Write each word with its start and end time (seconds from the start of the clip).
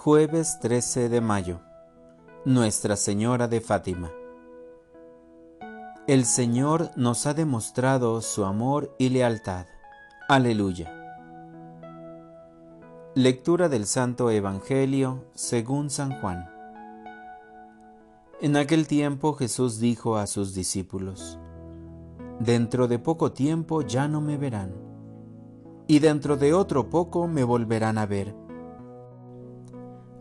Jueves 0.00 0.60
13 0.60 1.08
de 1.08 1.20
mayo. 1.20 1.58
Nuestra 2.44 2.94
Señora 2.94 3.48
de 3.48 3.60
Fátima. 3.60 4.12
El 6.06 6.24
Señor 6.24 6.92
nos 6.94 7.26
ha 7.26 7.34
demostrado 7.34 8.20
su 8.20 8.44
amor 8.44 8.94
y 9.00 9.08
lealtad. 9.08 9.66
Aleluya. 10.28 10.94
Lectura 13.16 13.68
del 13.68 13.86
Santo 13.86 14.30
Evangelio 14.30 15.24
según 15.34 15.90
San 15.90 16.20
Juan. 16.20 16.48
En 18.40 18.56
aquel 18.56 18.86
tiempo 18.86 19.34
Jesús 19.34 19.80
dijo 19.80 20.16
a 20.16 20.28
sus 20.28 20.54
discípulos, 20.54 21.40
Dentro 22.38 22.86
de 22.86 23.00
poco 23.00 23.32
tiempo 23.32 23.82
ya 23.82 24.06
no 24.06 24.20
me 24.20 24.36
verán, 24.36 24.76
y 25.88 25.98
dentro 25.98 26.36
de 26.36 26.54
otro 26.54 26.88
poco 26.88 27.26
me 27.26 27.42
volverán 27.42 27.98
a 27.98 28.06
ver 28.06 28.47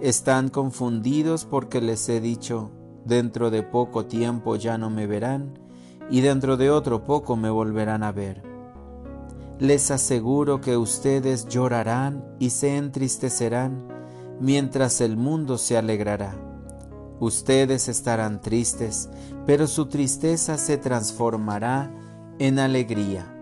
están 0.00 0.48
confundidos 0.48 1.44
porque 1.44 1.80
les 1.80 2.08
he 2.08 2.20
dicho, 2.20 2.70
dentro 3.04 3.50
de 3.50 3.62
poco 3.62 4.06
tiempo 4.06 4.56
ya 4.56 4.78
no 4.78 4.90
me 4.90 5.06
verán, 5.06 5.58
y 6.10 6.20
dentro 6.20 6.56
de 6.56 6.70
otro 6.70 7.04
poco 7.04 7.36
me 7.36 7.50
volverán 7.50 8.02
a 8.02 8.12
ver. 8.12 8.42
Les 9.58 9.90
aseguro 9.90 10.60
que 10.60 10.76
ustedes 10.76 11.48
llorarán 11.48 12.24
y 12.38 12.50
se 12.50 12.76
entristecerán, 12.76 13.88
mientras 14.40 15.00
el 15.00 15.16
mundo 15.16 15.56
se 15.56 15.78
alegrará. 15.78 16.36
Ustedes 17.18 17.88
estarán 17.88 18.42
tristes, 18.42 19.08
pero 19.46 19.66
su 19.66 19.86
tristeza 19.86 20.58
se 20.58 20.76
transformará 20.76 21.90
en 22.38 22.58
alegría. 22.58 23.32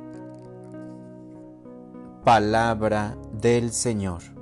Palabra 2.24 3.16
del 3.32 3.72
Señor. 3.72 4.33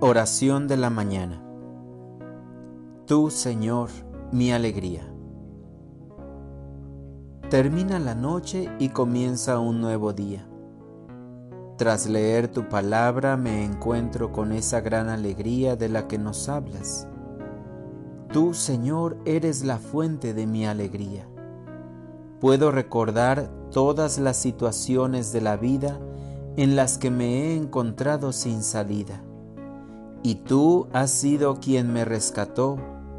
Oración 0.00 0.66
de 0.66 0.76
la 0.76 0.90
mañana. 0.90 1.40
Tú, 3.06 3.30
Señor, 3.30 3.90
mi 4.32 4.50
alegría. 4.50 5.08
Termina 7.48 8.00
la 8.00 8.16
noche 8.16 8.68
y 8.80 8.88
comienza 8.88 9.60
un 9.60 9.80
nuevo 9.80 10.12
día. 10.12 10.48
Tras 11.78 12.08
leer 12.08 12.48
tu 12.48 12.68
palabra 12.68 13.36
me 13.36 13.64
encuentro 13.64 14.32
con 14.32 14.50
esa 14.50 14.80
gran 14.80 15.08
alegría 15.08 15.76
de 15.76 15.88
la 15.88 16.08
que 16.08 16.18
nos 16.18 16.48
hablas. 16.48 17.06
Tú, 18.32 18.52
Señor, 18.52 19.16
eres 19.24 19.64
la 19.64 19.78
fuente 19.78 20.34
de 20.34 20.46
mi 20.48 20.66
alegría. 20.66 21.28
Puedo 22.40 22.72
recordar 22.72 23.48
todas 23.70 24.18
las 24.18 24.38
situaciones 24.38 25.32
de 25.32 25.40
la 25.40 25.56
vida 25.56 26.00
en 26.56 26.74
las 26.74 26.98
que 26.98 27.12
me 27.12 27.26
he 27.26 27.56
encontrado 27.56 28.32
sin 28.32 28.64
salida 28.64 29.22
y 30.24 30.36
tú 30.36 30.88
has 30.94 31.10
sido 31.10 31.60
quien 31.60 31.92
me 31.92 32.06
rescató 32.06 32.78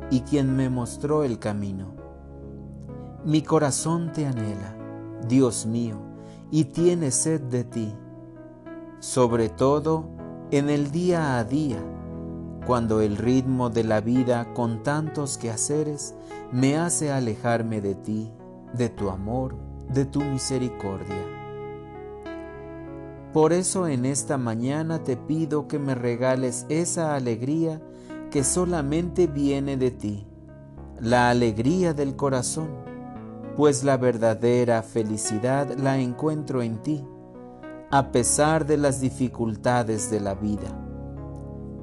y 0.09 0.21
quien 0.21 0.55
me 0.55 0.71
mostró 0.71 1.23
el 1.23 1.37
camino. 1.37 1.93
Mi 3.23 3.43
corazón 3.43 4.11
te 4.11 4.25
anhela, 4.25 4.75
Dios 5.27 5.67
mío, 5.67 5.97
y 6.49 6.65
tiene 6.65 7.11
sed 7.11 7.41
de 7.41 7.63
ti, 7.63 7.93
sobre 8.99 9.49
todo 9.49 10.09
en 10.49 10.71
el 10.71 10.91
día 10.91 11.37
a 11.37 11.43
día, 11.43 11.77
cuando 12.65 13.01
el 13.01 13.17
ritmo 13.17 13.69
de 13.69 13.83
la 13.83 14.01
vida 14.01 14.51
con 14.55 14.81
tantos 14.81 15.37
quehaceres 15.37 16.15
me 16.51 16.75
hace 16.75 17.11
alejarme 17.11 17.81
de 17.81 17.93
ti, 17.93 18.33
de 18.73 18.89
tu 18.89 19.11
amor, 19.11 19.55
de 19.93 20.05
tu 20.05 20.21
misericordia. 20.21 21.34
Por 23.35 23.51
eso 23.51 23.89
en 23.89 24.05
esta 24.05 24.37
mañana 24.37 25.03
te 25.03 25.17
pido 25.17 25.67
que 25.67 25.77
me 25.77 25.93
regales 25.93 26.65
esa 26.69 27.15
alegría 27.15 27.81
que 28.31 28.45
solamente 28.45 29.27
viene 29.27 29.75
de 29.75 29.91
ti, 29.91 30.25
la 31.01 31.29
alegría 31.29 31.93
del 31.93 32.15
corazón, 32.15 32.69
pues 33.57 33.83
la 33.83 33.97
verdadera 33.97 34.81
felicidad 34.83 35.69
la 35.77 35.99
encuentro 35.99 36.61
en 36.61 36.81
ti, 36.81 37.05
a 37.91 38.13
pesar 38.13 38.65
de 38.65 38.77
las 38.77 39.01
dificultades 39.01 40.09
de 40.09 40.21
la 40.21 40.35
vida, 40.35 40.69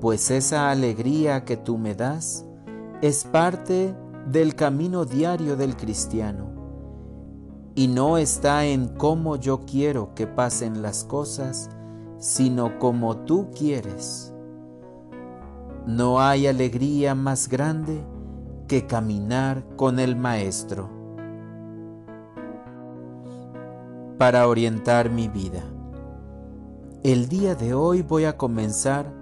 pues 0.00 0.30
esa 0.30 0.70
alegría 0.70 1.44
que 1.44 1.58
tú 1.58 1.76
me 1.76 1.94
das 1.94 2.46
es 3.02 3.24
parte 3.24 3.94
del 4.26 4.54
camino 4.54 5.04
diario 5.04 5.54
del 5.56 5.76
cristiano 5.76 6.51
y 7.74 7.88
no 7.88 8.18
está 8.18 8.66
en 8.66 8.88
cómo 8.88 9.36
yo 9.36 9.60
quiero 9.64 10.14
que 10.14 10.26
pasen 10.26 10.82
las 10.82 11.04
cosas, 11.04 11.70
sino 12.18 12.78
como 12.78 13.16
tú 13.18 13.50
quieres. 13.56 14.34
No 15.86 16.20
hay 16.20 16.46
alegría 16.46 17.14
más 17.14 17.48
grande 17.48 18.04
que 18.68 18.86
caminar 18.86 19.64
con 19.76 19.98
el 19.98 20.16
Maestro. 20.16 20.88
Para 24.18 24.46
orientar 24.46 25.10
mi 25.10 25.28
vida. 25.28 25.64
El 27.02 27.28
día 27.28 27.56
de 27.56 27.74
hoy 27.74 28.02
voy 28.02 28.26
a 28.26 28.36
comenzar 28.36 29.12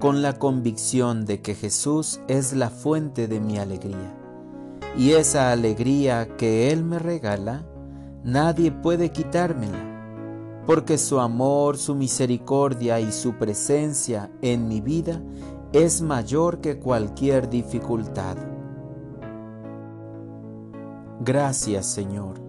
con 0.00 0.22
la 0.22 0.38
convicción 0.38 1.26
de 1.26 1.42
que 1.42 1.54
Jesús 1.54 2.20
es 2.26 2.54
la 2.54 2.70
fuente 2.70 3.28
de 3.28 3.38
mi 3.38 3.58
alegría. 3.58 4.16
Y 4.96 5.12
esa 5.12 5.52
alegría 5.52 6.36
que 6.36 6.72
Él 6.72 6.82
me 6.82 6.98
regala 6.98 7.69
nadie 8.24 8.70
puede 8.70 9.10
quitármela, 9.10 10.62
porque 10.66 10.98
su 10.98 11.20
amor, 11.20 11.78
su 11.78 11.94
misericordia 11.94 13.00
y 13.00 13.12
su 13.12 13.34
presencia 13.34 14.30
en 14.42 14.68
mi 14.68 14.80
vida 14.80 15.20
es 15.72 16.02
mayor 16.02 16.60
que 16.60 16.78
cualquier 16.78 17.48
dificultad. 17.48 18.36
Gracias 21.20 21.86
Señor 21.86 22.40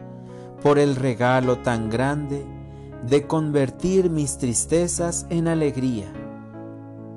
por 0.62 0.78
el 0.78 0.96
regalo 0.96 1.58
tan 1.60 1.90
grande 1.90 2.46
de 3.08 3.26
convertir 3.26 4.10
mis 4.10 4.38
tristezas 4.38 5.26
en 5.30 5.48
alegría, 5.48 6.14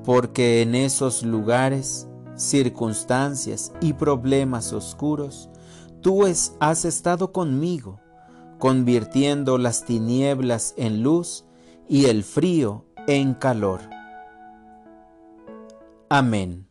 porque 0.02 0.62
en 0.62 0.74
esos 0.74 1.22
lugares, 1.22 2.08
circunstancias 2.36 3.72
y 3.80 3.92
problemas 3.92 4.72
oscuros, 4.72 5.50
tú 6.00 6.24
has 6.24 6.84
estado 6.84 7.32
conmigo 7.32 8.00
convirtiendo 8.64 9.58
las 9.58 9.84
tinieblas 9.84 10.72
en 10.78 11.02
luz 11.02 11.44
y 11.86 12.06
el 12.06 12.24
frío 12.24 12.86
en 13.06 13.34
calor. 13.34 13.82
Amén. 16.08 16.66